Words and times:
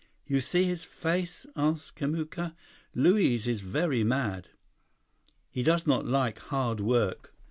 "You 0.25 0.41
see 0.41 0.63
his 0.63 0.83
face?" 0.83 1.45
asked 1.55 1.95
Kamuka. 1.95 2.55
"Luiz 2.95 3.47
is 3.47 3.61
very 3.61 4.03
mad. 4.03 4.49
He 5.51 5.61
does 5.61 5.85
not 5.85 6.07
like 6.07 6.39
hard 6.39 6.79
work." 6.79 7.35